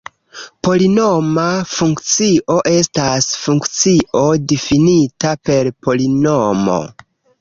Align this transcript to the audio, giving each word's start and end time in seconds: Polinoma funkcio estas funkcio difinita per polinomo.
Polinoma 0.67 1.43
funkcio 1.73 2.55
estas 2.71 3.27
funkcio 3.41 4.25
difinita 4.53 5.39
per 5.51 5.71
polinomo. 5.89 6.81